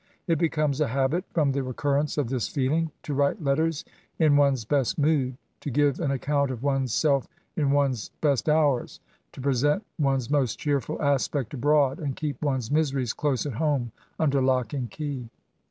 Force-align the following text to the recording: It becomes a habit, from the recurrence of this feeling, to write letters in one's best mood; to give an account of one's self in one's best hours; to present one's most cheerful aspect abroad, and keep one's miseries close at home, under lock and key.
It 0.25 0.39
becomes 0.39 0.81
a 0.81 0.87
habit, 0.87 1.25
from 1.31 1.51
the 1.51 1.61
recurrence 1.61 2.17
of 2.17 2.27
this 2.29 2.47
feeling, 2.47 2.89
to 3.03 3.13
write 3.13 3.43
letters 3.43 3.85
in 4.17 4.35
one's 4.35 4.65
best 4.65 4.97
mood; 4.97 5.37
to 5.59 5.69
give 5.69 5.99
an 5.99 6.09
account 6.09 6.49
of 6.49 6.63
one's 6.63 6.91
self 6.91 7.27
in 7.55 7.69
one's 7.69 8.09
best 8.19 8.49
hours; 8.49 8.99
to 9.33 9.41
present 9.41 9.85
one's 9.99 10.31
most 10.31 10.57
cheerful 10.57 10.99
aspect 11.03 11.53
abroad, 11.53 11.99
and 11.99 12.15
keep 12.15 12.41
one's 12.43 12.71
miseries 12.71 13.13
close 13.13 13.45
at 13.45 13.53
home, 13.53 13.91
under 14.17 14.41
lock 14.41 14.73
and 14.73 14.89
key. 14.89 15.29